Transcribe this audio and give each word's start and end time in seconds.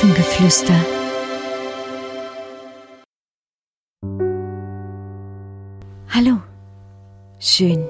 Elfengeflüster. 0.00 0.72
Hallo, 6.08 6.38
schön, 7.38 7.86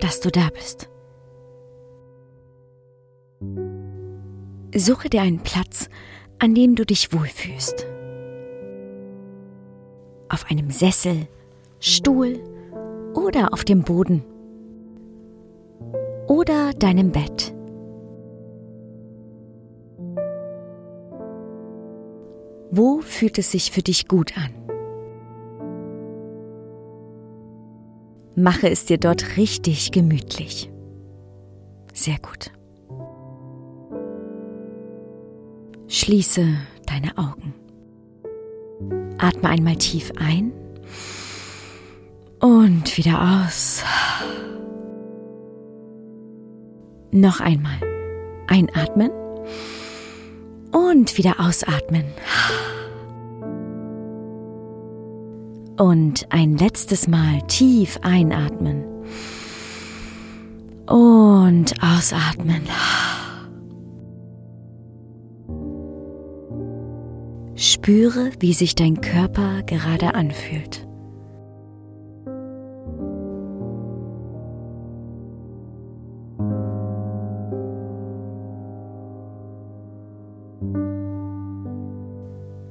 dass 0.00 0.20
du 0.20 0.30
da 0.30 0.48
bist. 0.54 0.88
Suche 4.74 5.10
dir 5.10 5.20
einen 5.20 5.40
Platz, 5.40 5.90
an 6.38 6.54
dem 6.54 6.76
du 6.76 6.86
dich 6.86 7.12
wohlfühlst. 7.12 7.86
Auf 10.30 10.50
einem 10.50 10.70
Sessel, 10.70 11.28
Stuhl 11.78 12.40
oder 13.12 13.52
auf 13.52 13.64
dem 13.64 13.82
Boden 13.82 14.24
oder 16.26 16.72
deinem 16.72 17.12
Bett. 17.12 17.52
Wo 22.70 23.00
fühlt 23.00 23.38
es 23.38 23.50
sich 23.50 23.72
für 23.72 23.82
dich 23.82 24.06
gut 24.06 24.32
an? 24.36 24.50
Mache 28.36 28.70
es 28.70 28.84
dir 28.84 28.98
dort 28.98 29.36
richtig 29.36 29.90
gemütlich. 29.90 30.70
Sehr 31.92 32.18
gut. 32.18 32.52
Schließe 35.88 36.46
deine 36.86 37.18
Augen. 37.18 37.54
Atme 39.18 39.48
einmal 39.48 39.76
tief 39.76 40.12
ein 40.16 40.52
und 42.40 42.96
wieder 42.96 43.44
aus. 43.44 43.82
Noch 47.10 47.40
einmal. 47.40 47.80
Einatmen 48.46 49.10
und 50.72 51.16
wieder 51.18 51.40
ausatmen. 51.40 52.04
Und 55.78 56.26
ein 56.30 56.58
letztes 56.58 57.08
Mal 57.08 57.40
tief 57.46 57.98
einatmen 58.02 58.84
und 60.86 61.74
ausatmen. 61.82 62.62
Spüre, 67.54 68.30
wie 68.40 68.52
sich 68.52 68.74
dein 68.74 69.00
Körper 69.00 69.62
gerade 69.62 70.14
anfühlt. 70.14 70.86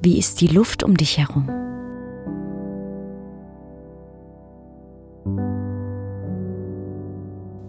Wie 0.02 0.18
ist 0.18 0.40
die 0.40 0.48
Luft 0.48 0.84
um 0.84 0.96
dich 0.96 1.18
herum? 1.18 1.50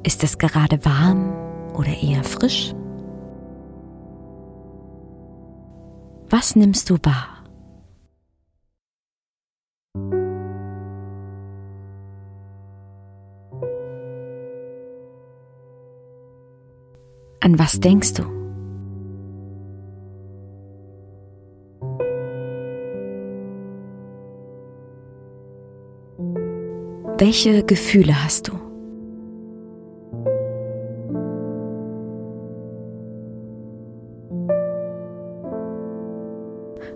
Ist 0.05 0.23
es 0.23 0.39
gerade 0.39 0.85
warm 0.85 1.33
oder 1.75 1.89
eher 1.89 2.23
frisch? 2.23 2.73
Was 6.29 6.55
nimmst 6.55 6.89
du 6.89 6.99
wahr? 7.03 7.45
An 17.41 17.59
was 17.59 17.81
denkst 17.81 18.15
du? 18.15 18.40
Welche 27.21 27.63
Gefühle 27.63 28.25
hast 28.25 28.49
du? 28.49 28.53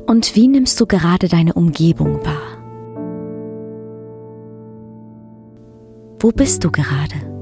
Und 0.06 0.34
wie 0.34 0.48
nimmst 0.48 0.80
du 0.80 0.86
gerade 0.86 1.28
deine 1.28 1.52
Umgebung 1.52 2.24
wahr? 2.24 2.56
Wo 6.20 6.30
bist 6.30 6.64
du 6.64 6.70
gerade? 6.70 7.33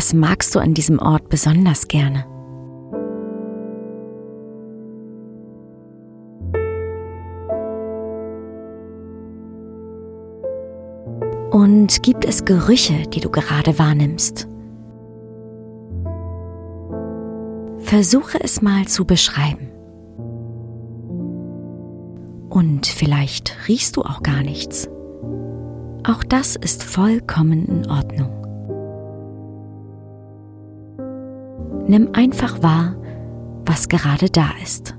Was 0.00 0.14
magst 0.14 0.54
du 0.54 0.60
an 0.60 0.72
diesem 0.72 0.98
Ort 0.98 1.28
besonders 1.28 1.86
gerne? 1.86 2.24
Und 11.50 12.02
gibt 12.02 12.24
es 12.24 12.46
Gerüche, 12.46 13.02
die 13.12 13.20
du 13.20 13.28
gerade 13.28 13.78
wahrnimmst? 13.78 14.48
Versuche 17.80 18.42
es 18.42 18.62
mal 18.62 18.86
zu 18.86 19.04
beschreiben. 19.04 19.68
Und 22.48 22.86
vielleicht 22.86 23.68
riechst 23.68 23.98
du 23.98 24.00
auch 24.00 24.22
gar 24.22 24.42
nichts. 24.42 24.88
Auch 26.04 26.24
das 26.24 26.56
ist 26.56 26.84
vollkommen 26.84 27.66
in 27.66 27.90
Ordnung. 27.90 28.39
Nimm 31.90 32.10
einfach 32.12 32.62
wahr, 32.62 32.94
was 33.64 33.88
gerade 33.88 34.30
da 34.30 34.50
ist. 34.62 34.94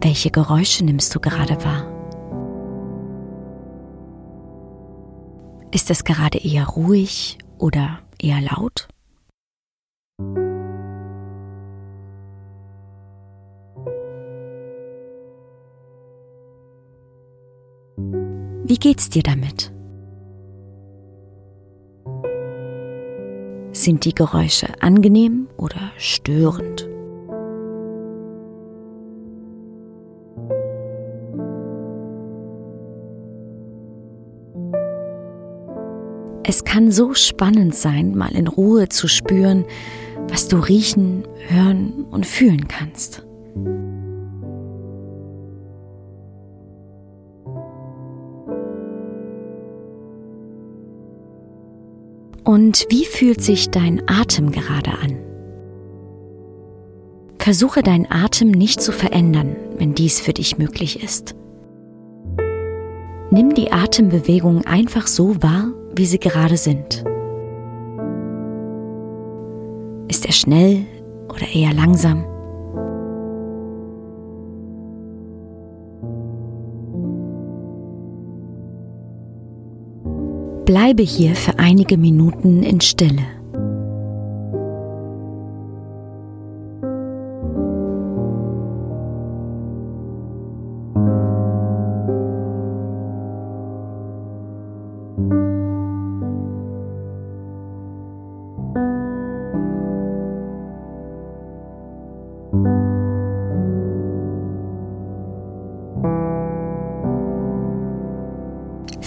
Welche 0.00 0.30
Geräusche 0.30 0.84
nimmst 0.84 1.12
du 1.12 1.18
gerade 1.18 1.56
wahr? 1.64 1.88
Ist 5.72 5.90
es 5.90 6.04
gerade 6.04 6.38
eher 6.38 6.68
ruhig 6.68 7.38
oder 7.58 7.98
eher 8.20 8.40
laut? 8.40 8.91
Geht's 18.82 19.08
dir 19.08 19.22
damit? 19.22 19.72
Sind 23.70 24.04
die 24.04 24.12
Geräusche 24.12 24.66
angenehm 24.80 25.48
oder 25.56 25.92
störend? 25.98 26.88
Es 36.44 36.64
kann 36.64 36.90
so 36.90 37.14
spannend 37.14 37.76
sein, 37.76 38.16
mal 38.16 38.32
in 38.32 38.48
Ruhe 38.48 38.88
zu 38.88 39.06
spüren, 39.06 39.64
was 40.28 40.48
du 40.48 40.56
riechen, 40.56 41.22
hören 41.48 42.04
und 42.10 42.26
fühlen 42.26 42.66
kannst. 42.66 43.24
Und 52.52 52.84
wie 52.90 53.06
fühlt 53.06 53.40
sich 53.40 53.70
dein 53.70 54.06
Atem 54.06 54.50
gerade 54.50 54.90
an? 54.90 55.16
Versuche 57.38 57.82
deinen 57.82 58.04
Atem 58.10 58.50
nicht 58.50 58.82
zu 58.82 58.92
verändern, 58.92 59.56
wenn 59.78 59.94
dies 59.94 60.20
für 60.20 60.34
dich 60.34 60.58
möglich 60.58 61.02
ist. 61.02 61.34
Nimm 63.30 63.54
die 63.54 63.72
Atembewegungen 63.72 64.66
einfach 64.66 65.06
so 65.06 65.42
wahr, 65.42 65.72
wie 65.96 66.04
sie 66.04 66.18
gerade 66.18 66.58
sind. 66.58 67.02
Ist 70.08 70.26
er 70.26 70.32
schnell 70.32 70.84
oder 71.30 71.48
eher 71.54 71.72
langsam? 71.72 72.31
Bleibe 80.72 81.02
hier 81.02 81.36
für 81.36 81.58
einige 81.58 81.98
Minuten 81.98 82.62
in 82.62 82.80
Stille. 82.80 83.41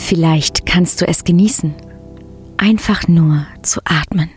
Vielleicht 0.07 0.67
kannst 0.67 1.01
du 1.01 1.07
es 1.07 1.23
genießen, 1.23 1.73
einfach 2.57 3.07
nur 3.07 3.47
zu 3.63 3.81
atmen. 3.85 4.29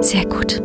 Sehr 0.00 0.24
gut. 0.26 0.62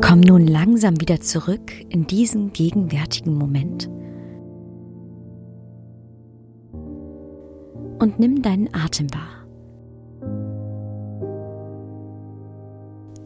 Komm 0.00 0.20
nun 0.20 0.46
langsam 0.46 1.00
wieder 1.00 1.20
zurück 1.20 1.72
in 1.90 2.06
diesen 2.06 2.52
gegenwärtigen 2.52 3.34
Moment. 3.34 3.90
Und 7.98 8.18
nimm 8.18 8.42
deinen 8.42 8.68
Atem 8.74 9.08
wahr. 9.12 9.38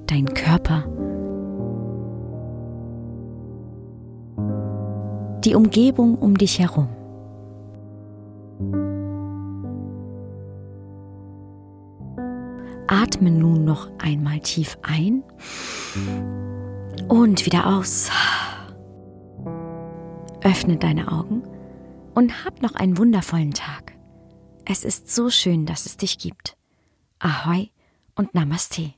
Dein 0.07 0.27
Körper. 0.27 0.85
Die 5.45 5.55
Umgebung 5.55 6.17
um 6.17 6.37
dich 6.39 6.59
herum. 6.59 6.89
Atme 12.87 13.31
nun 13.31 13.65
noch 13.65 13.91
einmal 13.99 14.41
tief 14.41 14.79
ein 14.83 15.23
und 17.09 17.47
wieder 17.47 17.67
aus. 17.67 18.11
Öffne 20.45 20.77
deine 20.77 21.11
Augen 21.11 21.43
und 22.15 22.45
hab 22.45 22.63
noch 22.63 22.75
einen 22.75 22.99
wundervollen 22.99 23.53
Tag. 23.53 23.82
Es 24.65 24.85
ist 24.85 25.11
so 25.11 25.29
schön, 25.29 25.67
dass 25.67 25.87
es 25.87 25.97
dich 25.97 26.19
gibt. 26.19 26.57
Ahoi 27.19 27.71
und 28.15 28.35
Namaste. 28.35 28.95